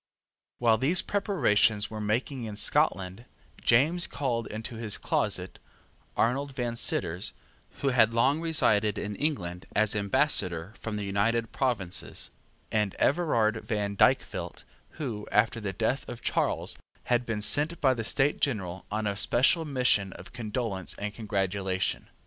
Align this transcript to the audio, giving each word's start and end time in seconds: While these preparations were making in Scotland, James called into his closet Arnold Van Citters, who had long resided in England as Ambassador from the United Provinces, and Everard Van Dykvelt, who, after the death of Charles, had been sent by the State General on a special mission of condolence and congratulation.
While 0.57 0.79
these 0.79 1.03
preparations 1.03 1.91
were 1.91 2.01
making 2.01 2.45
in 2.45 2.55
Scotland, 2.55 3.25
James 3.63 4.07
called 4.07 4.47
into 4.47 4.77
his 4.77 4.97
closet 4.97 5.59
Arnold 6.17 6.55
Van 6.55 6.73
Citters, 6.75 7.33
who 7.83 7.89
had 7.89 8.11
long 8.11 8.41
resided 8.41 8.97
in 8.97 9.15
England 9.15 9.67
as 9.75 9.95
Ambassador 9.95 10.73
from 10.75 10.95
the 10.95 11.05
United 11.05 11.51
Provinces, 11.51 12.31
and 12.71 12.95
Everard 12.95 13.57
Van 13.63 13.95
Dykvelt, 13.95 14.63
who, 14.97 15.27
after 15.31 15.59
the 15.59 15.71
death 15.71 16.09
of 16.09 16.23
Charles, 16.23 16.79
had 17.03 17.23
been 17.23 17.43
sent 17.43 17.79
by 17.79 17.93
the 17.93 18.03
State 18.03 18.41
General 18.41 18.87
on 18.89 19.05
a 19.05 19.15
special 19.15 19.65
mission 19.65 20.13
of 20.13 20.33
condolence 20.33 20.95
and 20.95 21.13
congratulation. 21.13 22.09